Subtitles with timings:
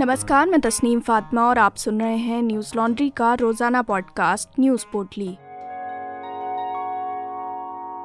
[0.00, 4.86] नमस्कार, मैं तस्नीम फातिमा और आप सुन रहे हैं न्यूज़ लॉन्ड्री का रोज़ाना पॉडकास्ट, न्यूज़
[4.92, 5.28] पोटली।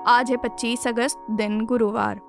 [0.08, 2.20] आज है 25 अगस्त, दिन गुरुवार।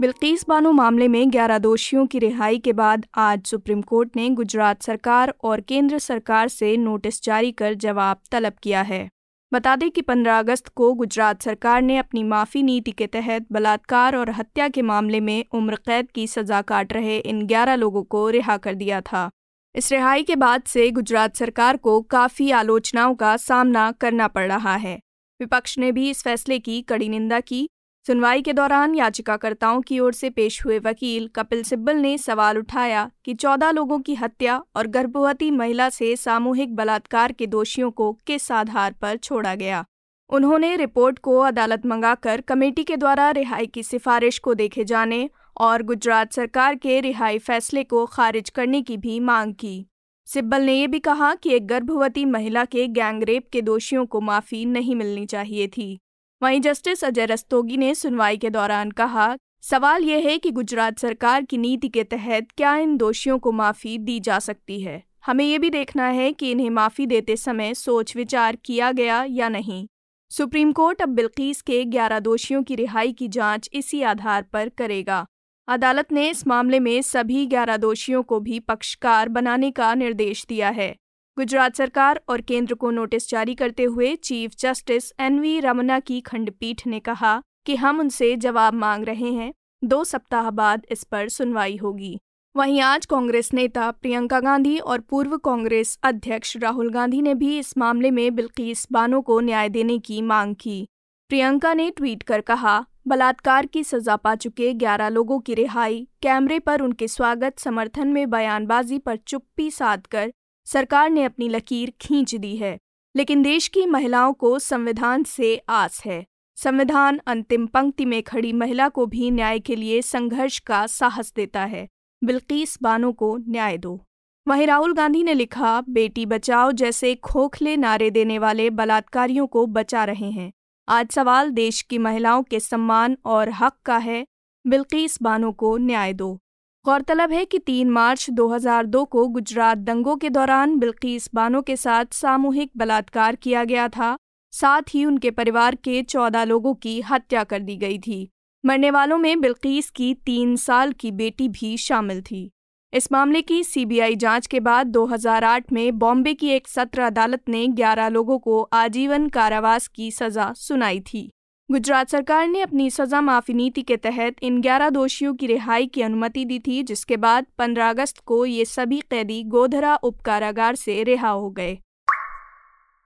[0.00, 4.82] बिल्कीस बानो मामले में 11 दोषियों की रिहाई के बाद आज सुप्रीम कोर्ट ने गुजरात
[4.82, 9.08] सरकार और केंद्र सरकार से नोटिस जारी कर जवाब तलब किया है।
[9.52, 14.16] बता दें कि 15 अगस्त को गुजरात सरकार ने अपनी माफ़ी नीति के तहत बलात्कार
[14.16, 18.28] और हत्या के मामले में उम्र कैद की सज़ा काट रहे इन 11 लोगों को
[18.28, 19.30] रिहा कर दिया था।
[19.74, 24.74] इस रिहाई के बाद से गुजरात सरकार को काफ़ी आलोचनाओं का सामना करना पड़ रहा
[24.76, 24.98] है।
[25.40, 27.68] विपक्ष ने भी इस फैसले की कड़ी निंदा की।
[28.08, 33.10] सुनवाई के दौरान याचिकाकर्ताओं की ओर से पेश हुए वकील कपिल सिब्बल ने सवाल उठाया
[33.24, 38.50] कि चौदह लोगों की हत्या और गर्भवती महिला से सामूहिक बलात्कार के दोषियों को किस
[38.52, 39.84] आधार पर छोड़ा गया।
[40.30, 45.82] उन्होंने रिपोर्ट को अदालत मंगाकर कमेटी के द्वारा रिहाई की सिफारिश को देखे जाने और
[45.82, 49.86] गुजरात सरकार के रिहाई फैसले को खारिज करने की भी मांग की।
[50.26, 54.64] सिब्बल ने यह भी कहा कि एक गर्भवती महिला के गैंगरेप के दोषियों को माफ़ी
[54.66, 55.98] नहीं मिलनी चाहिए थी।
[56.42, 61.42] वहीं जस्टिस अजय रस्तोगी ने सुनवाई के दौरान कहा, सवाल यह है कि गुजरात सरकार
[61.42, 65.02] की नीति के तहत क्या इन दोषियों को माफ़ी दी जा सकती है?
[65.26, 69.48] हमें ये भी देखना है कि इन्हें माफ़ी देते समय सोच विचार किया गया या
[69.48, 69.86] नहीं।
[70.30, 75.26] सुप्रीम कोर्ट अब बिल्कीस के 11 दोषियों की रिहाई की जाँच इसी आधार पर करेगा।
[75.68, 80.68] अदालत ने इस मामले में सभी 11 दोषियों को भी पक्षकार बनाने का निर्देश दिया
[80.68, 80.96] है।
[81.38, 86.20] गुजरात सरकार और केंद्र को नोटिस जारी करते हुए chief justice N V Ramana की
[86.20, 89.52] खंडपीठ ने कहा कि हम उनसे जवाब मांग रहे हैं।
[89.84, 92.18] दो सप्ताह बाद इस पर सुनवाई होगी।
[92.56, 97.78] वहीं आज कांग्रेस नेता प्रियंका गांधी और पूर्व कांग्रेस अध्यक्ष राहुल गांधी ने भी इस
[97.78, 100.86] मामले में बिल्किस बानो को न्याय देने की मांग की।
[101.28, 106.58] प्रियंका ने ट्वीट कर कहा, बलात्कार की सजा पा चुके 11 लोगों की रिहाई, कैमरे
[106.58, 110.32] पर उनके स्वागत, समर्थन में बयानबाजी पर चुप्पी साध कर
[110.68, 112.78] सरकार ने अपनी लकीर खींच दी है,
[113.16, 116.24] लेकिन देश की महिलाओं को संविधान से आस है।
[116.56, 121.64] संविधान अंतिम पंक्ति में खड़ी महिला को भी न्याय के लिए संघर्ष का साहस देता
[121.64, 121.88] है।
[122.24, 124.04] बिल्कीस बानो को न्याय दो।
[124.48, 130.04] वहीं राहुल गांधी ने लिखा, बेटी बचाओ जैसे खोखले नारे देने वाले बलात्कारियों को बचा
[130.04, 130.52] रहे हैं।
[130.88, 134.26] आज सवाल देश की महिलाओं के सम्मान और हक का है।
[134.66, 136.38] बिल्किस बानो को न्याय दो।
[136.88, 142.04] गौरतलब है कि 3 मार्च 2002 को गुजरात दंगों के दौरान बिल्किस बानो के साथ
[142.12, 144.16] सामूहिक बलात्कार किया गया था।
[144.52, 148.28] साथ ही उनके परिवार के 14 लोगों की हत्या कर दी गई थी।
[148.66, 152.50] मरने वालों में बिल्किस की तीन साल की बेटी भी शामिल थी।
[152.92, 157.66] इस मामले की सीबीआई जाँच के बाद 2008 में बॉम्बे की एक सत्र अदालत ने
[157.66, 161.32] 11 लोगों को आजीवन कारावास की सजा सुनाई थी।
[161.70, 166.02] गुजरात सरकार ने अपनी सजा माफ़ी नीति के तहत इन 11 दोषियों की रिहाई की
[166.02, 171.02] अनुमति दी थी, जिसके बाद 15 अगस्त को ये सभी कैदी गोधरा उप कारागार से
[171.02, 171.78] रिहा हो गए।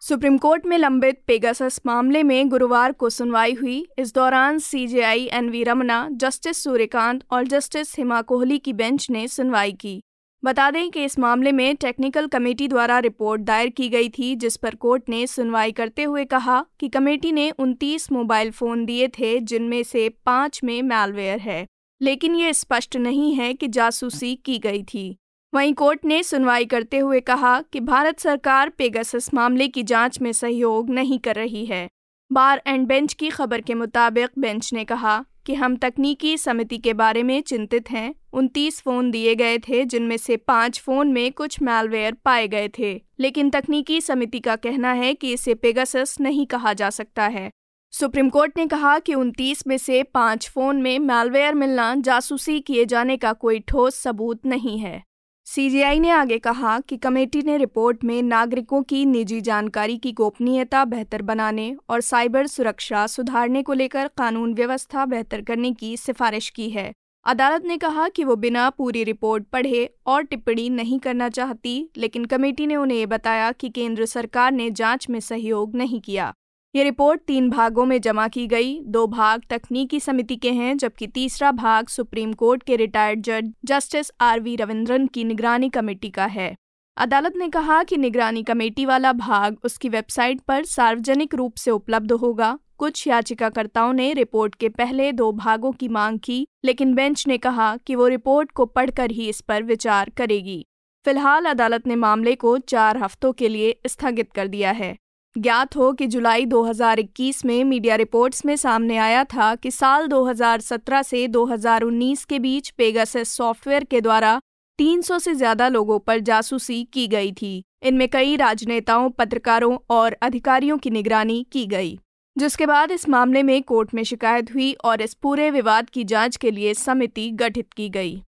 [0.01, 5.65] सुप्रीम कोर्ट में लंबित पेगासस मामले में गुरुवार को सुनवाई हुई। इस दौरान CJI N V
[5.65, 10.03] Ramana, justice Suryakant और जस्टिस हिमा कोहली की बेंच ने सुनवाई की।
[10.45, 14.57] बता दें कि इस मामले में टेक्निकल कमेटी द्वारा रिपोर्ट दायर की गई थी, जिस
[14.57, 19.41] पर कोर्ट ने सुनवाई करते हुए कहा कि कमेटी ने उनतीस मोबाइल फ़ोन दिए थे,
[19.41, 21.67] जिनमें से पाँच में मैलवेयर है।
[22.03, 25.17] लेकिन ये स्पष्ट नहीं है कि जासूसी की गई थी।
[25.55, 30.33] वहीं कोर्ट ने सुनवाई करते हुए कहा कि भारत सरकार पेगासस मामले की जाँच में
[30.33, 31.89] सहयोग नहीं कर रही है।
[32.33, 36.93] बार एंड बेंच की खबर के मुताबिक बेंच ने कहा कि हम तकनीकी समिति के
[36.93, 41.63] बारे में चिंतित हैं। उनतीस फ़ोन दिए गए थे, जिनमें से पाँच फ़ोन में कुछ
[41.63, 46.73] मैलवेयर पाए गए थे। लेकिन तकनीकी समिति का कहना है कि इसे पेगासस नहीं कहा
[46.73, 47.51] जा सकता है।
[47.91, 52.85] सुप्रीम कोर्ट ने कहा कि उनतीस में से पाँच फ़ोन में मैलवेयर मिलना जासूसी किए
[52.85, 55.05] जाने का कोई ठोस सबूत नहीं है।
[55.47, 60.85] सीजीआई ने आगे कहा कि कमेटी ने रिपोर्ट में नागरिकों की निजी जानकारी की गोपनीयता
[60.85, 66.71] बेहतर बनाने और साइबर सुरक्षा सुधारने को लेकर कानून व्यवस्था बेहतर करने की सिफारिश की
[66.71, 66.93] है।
[67.27, 72.25] अदालत ने कहा कि वो बिना पूरी रिपोर्ट पढ़े और टिप्पणी नहीं करना चाहती, लेकिन
[72.25, 76.33] कमेटी ने उन्हें ये बताया कि केंद्र सरकार ने जाँच में सहयोग नहीं किया।
[76.75, 81.07] ये रिपोर्ट तीन भागों में जमा की गई। दो भाग तकनीकी समिति के हैं, जबकि
[81.07, 86.27] तीसरा भाग सुप्रीम कोर्ट के रिटायर्ड जज जस्टिस आर वी रविंद्रन की निगरानी कमेटी का
[86.27, 86.55] है।
[86.97, 92.13] अदालत ने कहा कि निगरानी कमेटी वाला भाग उसकी वेबसाइट पर सार्वजनिक रूप से उपलब्ध
[92.13, 97.39] होगा। कुछ याचिकाकर्ताओं ने रिपोर्ट के पहले दो भागों की मांग की, लेकिन बेंच ने
[97.39, 100.65] कहा कि वो रिपोर्ट को पढ़कर ही इस पर विचार करेगी।
[101.05, 104.97] फ़िलहाल अदालत ने मामले को चार हफ्तों के लिए स्थगित कर दिया है।
[105.37, 111.03] ज्ञात हो कि जुलाई 2021 में मीडिया रिपोर्ट्स में सामने आया था कि साल 2017
[111.03, 114.41] से 2019 के बीच पेगासस सॉफ्टवेयर के द्वारा
[114.79, 120.77] 300 से ज़्यादा लोगों पर जासूसी की गई थी। इनमें कई राजनेताओं, पत्रकारों और अधिकारियों
[120.79, 121.99] की निगरानी की गई,
[122.37, 126.37] जिसके बाद इस मामले में कोर्ट में शिकायत हुई और इस पूरे विवाद की जाँच
[126.37, 128.23] के लिए समिति गठित की गई।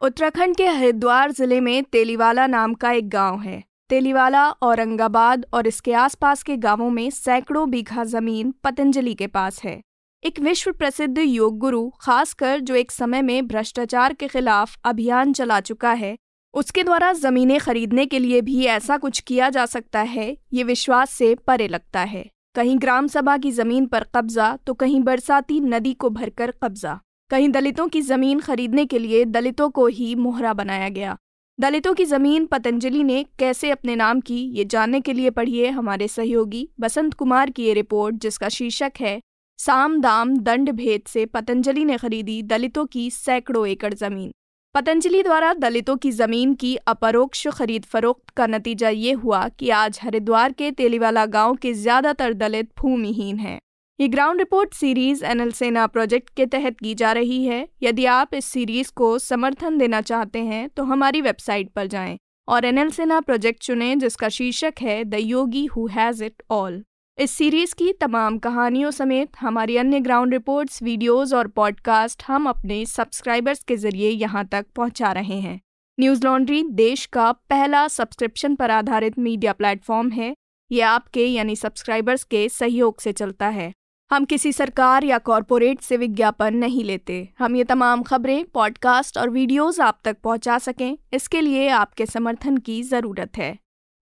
[0.00, 5.92] उत्तराखंड के हरिद्वार ज़िले में तेलीवाला नाम का एक गाँव है। तेलीवाला, औरंगाबाद और इसके
[5.92, 9.80] आसपास के गाँवों में सैकड़ों बीघा ज़मीन पतंजलि के पास है।
[10.22, 15.60] एक विश्व प्रसिद्ध योग गुरु, खासकर जो एक समय में भ्रष्टाचार के खिलाफ अभियान चला
[15.60, 16.16] चुका है,
[16.54, 21.10] उसके द्वारा जमीनें खरीदने के लिए भी ऐसा कुछ किया जा सकता है, ये विश्वास
[21.10, 25.92] से परे लगता है। कहीं ग्राम सभा की ज़मीन पर कब्जा तो कहीं बरसाती नदी
[25.94, 26.98] को भरकर कब्जा।
[27.30, 31.16] कहीं दलितों की ज़मीन खरीदने के लिए दलितों को ही मोहरा बनाया गया।
[31.58, 36.08] दलितों की ज़मीन पतंजलि ने कैसे अपने नाम की, ये जानने के लिए पढ़िए हमारे
[36.08, 39.20] सहयोगी बसंत कुमार की ये रिपोर्ट, जिसका शीर्षक है,
[39.58, 44.30] साम दाम दंड भेद से पतंजलि ने खरीदी दलितों की सैकड़ों एकड़ ज़मीन।
[44.74, 50.00] पतंजलि द्वारा दलितों की ज़मीन की अपरोक्ष खरीद फरोख्त का नतीजा ये हुआ कि आज
[50.02, 53.58] हरिद्वार के तेलीवाला गाँव के ज़्यादातर दलित भूमिहीन हैं।
[54.00, 58.34] ये ground report series NL Sena project के तहत की जा रही है। यदि आप
[58.34, 62.16] इस सीरीज़ को समर्थन देना चाहते हैं तो हमारी वेबसाइट पर जाएँ
[62.48, 66.82] और एनएल सेना प्रोजेक्ट चुनें, जिसका शीर्षक है the yogi who has it all
[67.18, 72.84] इस सीरीज़ की तमाम कहानियों समेत हमारी अन्य ग्राउंड रिपोर्ट्स वीडियोस और पॉडकास्ट हम अपने
[72.86, 75.60] सब्सक्राइबर्स के ज़रिए यहाँ तक पहुँचा रहे हैं।
[75.98, 80.34] न्यूज़ लॉन्ड्री देश का पहला सब्सक्रिप्शन पर आधारित मीडिया प्लेटफॉर्म है।
[80.70, 83.72] ये आपके, यानी सब्सक्राइबर्स के सहयोग से चलता है।
[84.14, 89.30] हम किसी सरकार या कॉरपोरेट से विज्ञापन नहीं लेते। हम ये तमाम खबरें पॉडकास्ट और
[89.30, 93.50] वीडियोस आप तक पहुँचा सकें। इसके लिए आपके समर्थन की ज़रूरत है।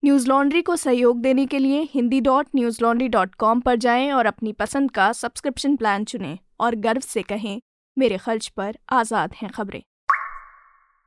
[0.03, 4.11] न्यूज़ लॉन्ड्री को सहयोग देने के लिए Hindi dot news laundry dot com पर जाएँ
[4.11, 7.59] और अपनी पसंद का सब्सक्रिप्शन प्लान चुनें और गर्व से कहें,
[7.97, 9.81] मेरे खर्च पर आज़ाद हैं खबरें।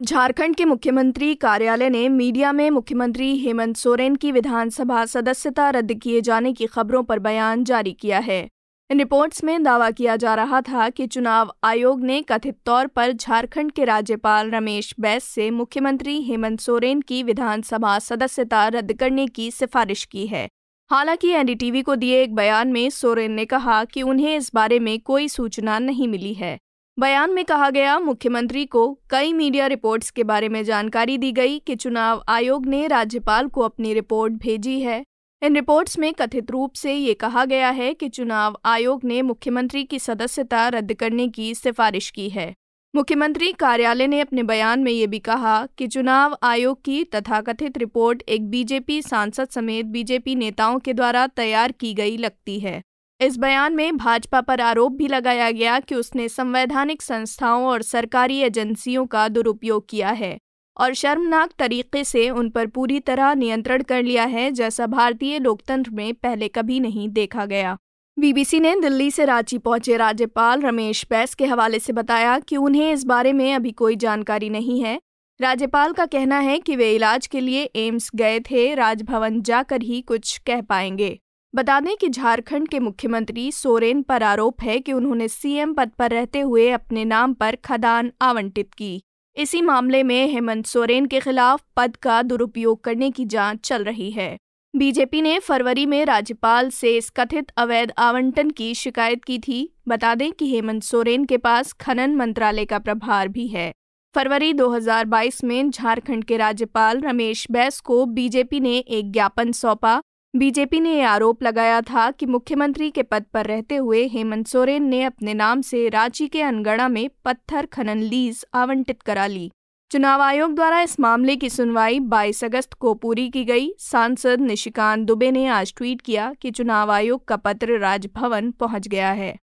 [0.00, 6.20] झारखंड के मुख्यमंत्री कार्यालय ने मीडिया में मुख्यमंत्री हेमंत सोरेन की विधानसभा सदस्यता रद्द किए
[6.22, 8.46] जाने की खबरों पर बयान जारी किया है।
[8.90, 13.12] इन रिपोर्ट्स में दावा किया जा रहा था कि चुनाव आयोग ने कथित तौर पर
[13.12, 19.50] झारखंड के राज्यपाल रमेश बैस से मुख्यमंत्री हेमंत सोरेन की विधानसभा सदस्यता रद्द करने की
[19.50, 20.48] सिफारिश की है।
[20.90, 25.00] हालाँकि एनडीटीवी को दिए एक बयान में सोरेन ने कहा कि उन्हें इस बारे में
[25.00, 26.58] कोई सूचना नहीं मिली है।
[26.98, 31.58] बयान में कहा गया, मुख्यमंत्री को कई मीडिया रिपोर्ट्स के बारे में जानकारी दी गई
[31.58, 35.04] कि चुनाव आयोग ने राज्यपाल को अपनी रिपोर्ट भेजी है।
[35.42, 39.84] इन रिपोर्ट्स में कथित रूप से ये कहा गया है कि चुनाव आयोग ने मुख्यमंत्री
[39.84, 42.54] की सदस्यता रद्द करने की सिफारिश की है।
[42.94, 48.22] मुख्यमंत्री कार्यालय ने अपने बयान में ये भी कहा कि चुनाव आयोग की तथाकथित रिपोर्ट
[48.28, 52.80] एक बीजेपी सांसद समेत बीजेपी नेताओं के द्वारा तैयार की गई लगती है।
[53.20, 58.38] इस बयान में भाजपा पर आरोप भी लगाया गया कि उसने संवैधानिक संस्थाओं और सरकारी
[58.38, 60.38] एजेंसियों का दुरुपयोग किया है।
[60.76, 65.90] और शर्मनाक तरीके से उन पर पूरी तरह नियंत्रण कर लिया है, जैसा भारतीय लोकतंत्र
[65.90, 67.76] में पहले कभी नहीं देखा गया।
[68.18, 72.92] बीबीसी ने दिल्ली से रांची पहुँचे राज्यपाल रमेश बैस के हवाले से बताया कि उन्हें
[72.92, 75.00] इस बारे में अभी कोई जानकारी नहीं है।
[75.40, 80.00] राज्यपाल का कहना है कि वे इलाज के लिए एम्स गए थे, राजभवन जाकर ही
[80.00, 81.18] कुछ कह पाएँगे।
[81.54, 86.10] बता दें कि झारखंड के मुख्यमंत्री सोरेन पर आरोप है कि उन्होंने सीएम पद पर
[86.10, 89.02] रहते हुए अपने नाम पर खदान आवंटित की।
[89.36, 94.10] इसी मामले में हेमंत सोरेन के खिलाफ पद का दुरुपयोग करने की जाँच चल रही
[94.10, 94.36] है।
[94.76, 100.14] बीजेपी ने फरवरी में राज्यपाल से इस कथित अवैध आवंटन की शिकायत की थी। बता
[100.14, 103.72] दें कि हेमंत सोरेन के पास खनन मंत्रालय का प्रभार भी है।
[104.14, 110.00] फरवरी 2022 में झारखंड के राज्यपाल रमेश बैस को बीजेपी ने एक ज्ञापन सौंपा।
[110.34, 115.02] बीजेपी ने आरोप लगाया था कि मुख्यमंत्री के पद पर रहते हुए हेमंत सोरेन ने
[115.02, 119.50] अपने नाम से रांची के अनगढ़ा में पत्थर खनन लीज आवंटित करा ली।
[119.90, 125.06] चुनाव आयोग द्वारा इस मामले की सुनवाई 22 अगस्त को पूरी की गई। सांसद निशिकांत
[125.06, 129.34] दुबे ने आज ट्वीट किया कि चुनाव आयोग का पत्र राजभवन पहुँच गया है।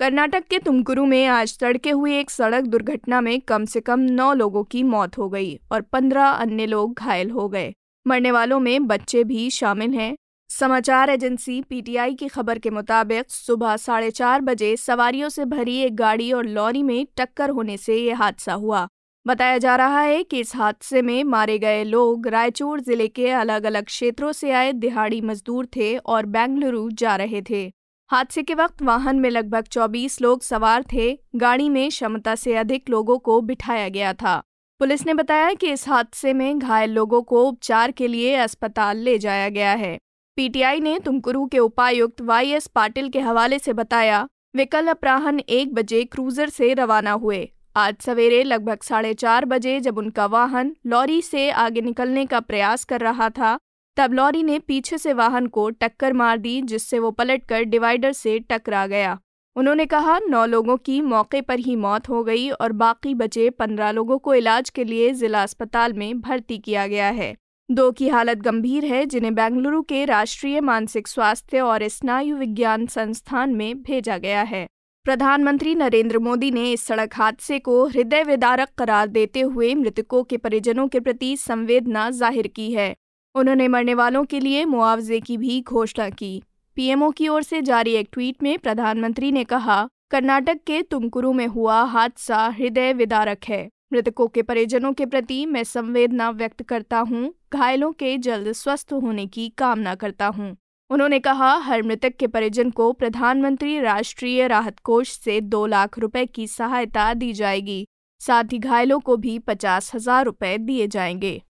[0.00, 4.32] कर्नाटक के तुमकुरु में आज तड़के हुई एक सड़क दुर्घटना में कम से कम नौ
[4.34, 7.72] लोगों की मौत हो गई और पंद्रह अन्य लोग घायल हो गए।
[8.06, 10.14] मरने वालों में बच्चे भी शामिल हैं।
[10.50, 15.96] समाचार एजेंसी पीटीआई की खबर के मुताबिक सुबह साढ़े चार बजे सवारियों से भरी एक
[15.96, 18.86] गाड़ी और लॉरी में टक्कर होने से ये हादसा हुआ।
[19.26, 23.64] बताया जा रहा है कि इस हादसे में मारे गए लोग रायचूर ज़िले के अलग
[23.64, 27.70] अलग क्षेत्रों से आए दिहाड़ी मजदूर थे और बेंगलुरु जा रहे थे।
[28.10, 32.90] हादसे के वक्त वाहन में लगभग 24 लोग सवार थे। गाड़ी में क्षमता से अधिक
[32.90, 34.42] लोगों को बिठाया गया था।
[34.84, 39.16] पुलिस ने बताया कि इस हादसे में घायल लोगों को उपचार के लिए अस्पताल ले
[39.18, 39.96] जाया गया है।
[40.36, 45.40] पीटीआई ने तुमकुरू के उपायुक्त वाई एस पाटिल के हवाले से बताया, वे कल अपराहन
[45.40, 50.76] एक बजे क्रूजर से रवाना हुए। आज सवेरे लगभग साढ़े चार बजे जब उनका वाहन
[50.86, 53.58] लॉरी से आगे निकलने का प्रयास कर रहा था,
[53.96, 58.38] तब लॉरी ने पीछे से वाहन को टक्कर मार दी, जिससे वो पलटकर डिवाइडर से
[58.38, 59.18] टकरा गया।
[59.56, 63.90] उन्होंने कहा, नौ लोगों की मौके पर ही मौत हो गई और बाकी बचे पंद्रह
[63.90, 67.34] लोगों को इलाज के लिए जिला अस्पताल में भर्ती किया गया है।
[67.68, 73.54] दो की हालत गंभीर है, जिन्हें बेंगलुरु के राष्ट्रीय मानसिक स्वास्थ्य और स्नायु विज्ञान संस्थान
[73.54, 74.66] में भेजा गया है।
[75.06, 80.36] प्रधानमंत्री नरेंद्र मोदी ने इस सड़क हादसे को हृदय विदारक करार देते हुए मृतकों के
[80.36, 82.94] परिजनों के प्रति संवेदना ज़ाहिर की है।
[83.34, 86.42] उन्होंने मरने वालों के लिए मुआवजे की भी घोषणा की।
[86.76, 91.46] पीएमओ की ओर से जारी एक ट्वीट में प्रधानमंत्री ने कहा कर्नाटक के तुमकुरु में
[91.46, 97.32] हुआ हादसा हृदय विदारक है। मृतकों के परिजनों के प्रति मैं संवेदना व्यक्त करता हूँ,
[97.52, 100.56] घायलों के जल्द स्वस्थ होने की कामना करता हूँ।
[100.90, 106.26] उन्होंने कहा हर मृतक के परिजन को प्रधानमंत्री राष्ट्रीय राहत कोष से दो लाख रुपए
[106.26, 107.86] की सहायता दी जाएगी।
[108.20, 111.42] साथ ही घायलों को भी पचास हज़ार रुपए दिए जाएँगे।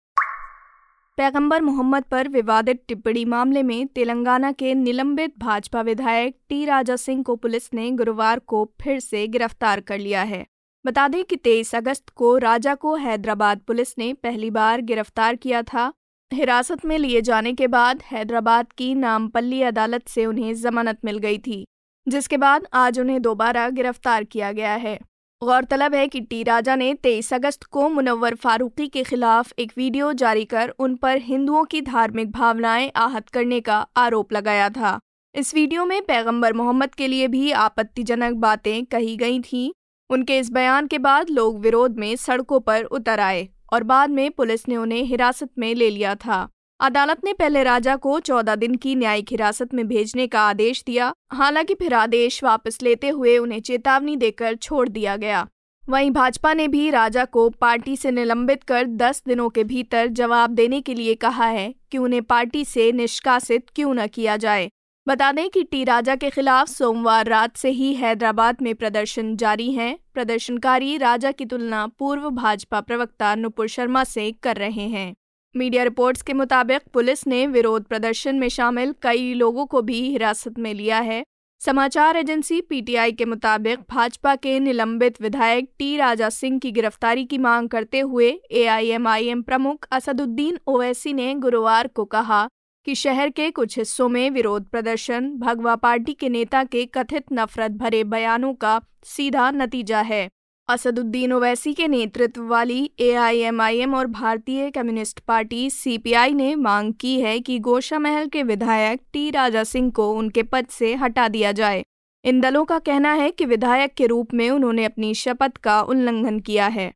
[1.18, 7.22] पैगंबर मोहम्मद पर विवादित टिप्पणी मामले में तेलंगाना के निलंबित भाजपा विधायक टी राजा सिंह
[7.24, 10.46] को पुलिस ने गुरुवार को फिर से गिरफ़्तार कर लिया है।
[10.86, 15.62] बता दें कि 23 अगस्त को राजा को हैदराबाद पुलिस ने पहली बार गिरफ़्तार किया
[15.64, 15.92] था।
[16.32, 21.38] हिरासत में लिए जाने के बाद हैदराबाद की नामपल्ली अदालत से उन्हें जमानत मिल गई
[21.38, 21.64] थी,
[22.08, 25.00] जिसके बाद आज उन्हें दोबारा गिरफ़्तार किया गया है।
[25.44, 30.14] गौरतलब है कि टी राजा ने 23 अगस्त को मुनव्वर फारूकी के खिलाफ एक वीडियो
[30.14, 35.00] जारी कर उन पर हिंदुओं की धार्मिक भावनाएँ आहत करने का आरोप लगाया था।
[35.36, 39.72] इस वीडियो में पैगंबर मोहम्मद के लिए भी आपत्तिजनक बातें कही गई थीं।
[40.10, 44.32] उनके इस बयान के बाद लोग विरोध में सड़कों पर उतर आए और बाद में
[44.32, 46.48] पुलिस ने उन्हें हिरासत में ले लिया था।
[46.80, 51.14] अदालत ने पहले राजा को चौदह दिन की न्यायिक हिरासत में भेजने का आदेश दिया,
[51.32, 55.48] हालाँकि फिर आदेश वापस लेते हुए उन्हें चेतावनी देकर छोड़ दिया गया।
[55.90, 60.50] वहीं भाजपा ने भी राजा को पार्टी से निलंबित कर 10 दिनों के भीतर जवाब
[60.50, 64.70] देने के लिए कहा है कि उन्हें पार्टी से निष्कासित क्यों न किया जाए।
[65.08, 69.72] बता दें कि टी राजा के खिलाफ सोमवार रात से ही हैदराबाद में प्रदर्शन जारी
[69.72, 75.14] हैं। प्रदर्शनकारी राजा की तुलना पूर्व भाजपा प्रवक्ता नुपुर शर्मा से कर रहे हैं।
[75.56, 80.58] मीडिया रिपोर्ट्स के मुताबिक पुलिस ने विरोध प्रदर्शन में शामिल कई लोगों को भी हिरासत
[80.60, 81.24] में लिया है।
[81.62, 87.38] समाचार एजेंसी पीटीआई के मुताबिक भाजपा के निलंबित विधायक टी राजा सिंह की गिरफ्तारी की
[87.38, 92.48] मांग करते हुए एआईएमआईएम प्रमुख असदुद्दीन ओवैसी ने गुरुवार को कहा
[92.88, 97.72] कि शहर के कुछ हिस्सों में विरोध प्रदर्शन, भगवा पार्टी के नेता के कथित नफरत
[97.72, 100.28] भरे बयानों का सीधा नतीजा है।
[100.70, 107.40] असदुद्दीन ओवैसी के नेतृत्व वाली एआईएमआईएम और भारतीय कम्युनिस्ट पार्टी सीपीआई ने मांग की है
[107.40, 111.84] कि गोशा महल के विधायक टी राजा सिंह को उनके पद से हटा दिया जाए।
[112.26, 116.40] इन दलों का कहना है कि विधायक के रूप में उन्होंने अपनी शपथ का उल्लंघन
[116.40, 116.94] किया है।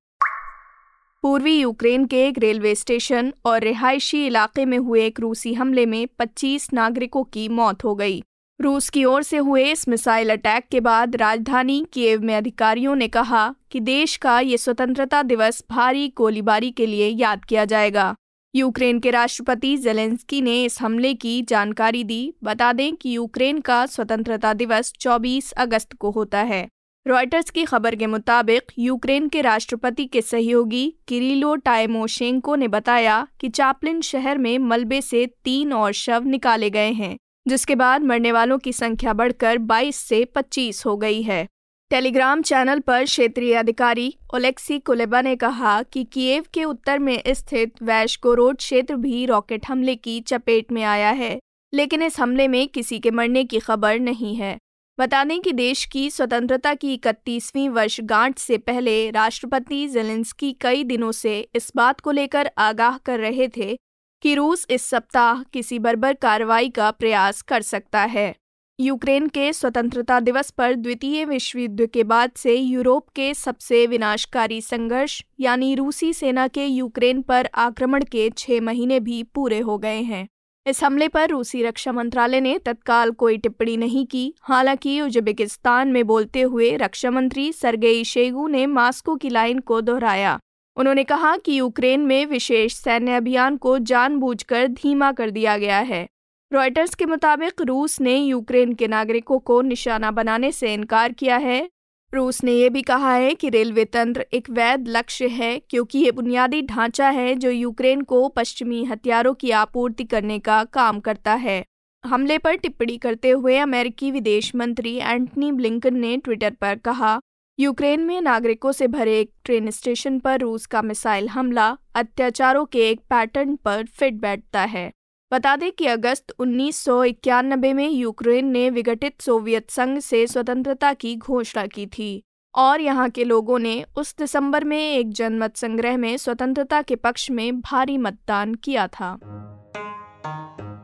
[1.22, 6.08] पूर्वी यूक्रेन के एक रेलवे स्टेशन और रिहायशी इलाके में हुए एक रूसी हमले में
[6.20, 8.24] 25 नागरिकों की मौत हो गई।
[8.62, 13.08] रूस की ओर से हुए इस मिसाइल अटैक के बाद राजधानी कीव में अधिकारियों ने
[13.08, 18.16] कहा कि देश का ये स्वतंत्रता दिवस भारी गोलीबारी के लिए याद किया जाएगा।
[18.56, 23.86] यूक्रेन के राष्ट्रपति जेलेंस्की ने इस हमले की जानकारी दी। बता दें कि यूक्रेन का
[23.86, 26.68] स्वतंत्रता दिवस 24 अगस्त को होता है।
[27.08, 33.50] रॉयटर्स की खबर के मुताबिक यूक्रेन के राष्ट्रपति के सहयोगी किरिलो टाइमोशेंको ने बताया कि
[33.50, 38.58] चापलिन शहर में मलबे से तीन और शव निकाले गए हैं। जिसके बाद मरने वालों
[38.58, 41.48] की संख्या बढ़कर 22 से 25 हो गई है।
[41.92, 47.84] टेलीग्राम चैनल पर क्षेत्रीय अधिकारी ओलेक्सी कुलेबा ने कहा कि कीव के उत्तर में स्थित
[47.84, 51.40] वैशकोरोड क्षेत्र भी रॉकेट हमले की चपेट में आया है,
[51.74, 54.58] लेकिन इस हमले में किसी के मरने की खबर नहीं है।
[55.00, 61.12] बता दें कि देश की स्वतंत्रता की इकतीसवीं वर्षगांठ से पहले राष्ट्रपति जेलेंस्की कई दिनों
[61.12, 63.78] से इस बात को लेकर आगाह कर रहे थे
[64.22, 68.36] कि रूस इस सप्ताह किसी बर्बर कार्रवाई का प्रयास कर सकता है।
[68.80, 74.62] यूक्रेन के स्वतंत्रता दिवस पर द्वितीय विश्व युद्ध के बाद से यूरोप के सबसे विनाशकारी
[74.62, 80.02] संघर्ष, यानी रूसी सेना के यूक्रेन पर आक्रमण के छह महीने भी पूरे हो गए
[80.02, 80.28] हैं।
[80.66, 86.08] इस हमले पर रूसी रक्षा मंत्रालय ने तत्काल कोई टिप्पणी नहीं की। हालाँकि उज्बेकिस्तान में
[86.08, 90.40] बोलते हुए रक्षा मंत्री सरगेई शेगू ने मास्को की लाइन को दोहराया।
[90.78, 96.08] उन्होंने कहा कि यूक्रेन में विशेष सैन्य अभियान को जानबूझकर धीमा कर दिया गया है।
[96.52, 101.70] रॉयटर्स के मुताबिक रूस ने यूक्रेन के नागरिकों को निशाना बनाने से इनकार किया है।
[102.14, 106.12] रूस ने यह भी कहा है कि रेलवे तंत्र एक वैध लक्ष्य है, क्योंकि ये
[106.12, 111.64] बुनियादी ढांचा है जो यूक्रेन को पश्चिमी हथियारों की आपूर्ति करने का काम करता है।
[112.04, 117.20] हमले पर टिप्पणी करते हुए अमेरिकी विदेश मंत्री एंटनी ब्लिंकन ने ट्विटर पर कहा
[117.60, 122.90] यूक्रेन में नागरिकों से भरे एक ट्रेन स्टेशन पर रूस का मिसाइल हमला, अत्याचारों के
[122.90, 124.92] एक पैटर्न पर फिट बैठता है।
[125.34, 130.94] बता दें कि अगस्त उन्नीस सौ इक्यानबे में यूक्रेन ने विघटित सोवियत संघ से स्वतंत्रता
[130.94, 132.24] की घोषणा की थी
[132.56, 137.32] और यहाँ के लोगों ने उस दिसंबर में एक जनमत संग्रह में स्वतंत्रता के पक्ष
[137.32, 139.12] में भारी मतदान किया था।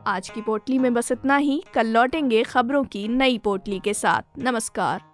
[0.06, 4.38] आज की पोटली में बस इतना ही। कल लौटेंगे खबरों की नई पोटली के साथ।
[4.38, 5.13] नमस्कार।